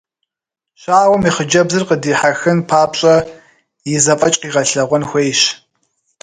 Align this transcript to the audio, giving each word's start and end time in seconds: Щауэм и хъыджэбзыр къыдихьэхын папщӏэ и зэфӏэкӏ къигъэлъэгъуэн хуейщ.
Щауэм 0.81 1.23
и 1.29 1.31
хъыджэбзыр 1.35 1.83
къыдихьэхын 1.87 2.57
папщӏэ 2.69 3.15
и 3.93 3.93
зэфӏэкӏ 4.03 4.39
къигъэлъэгъуэн 4.41 5.03
хуейщ. 5.09 5.41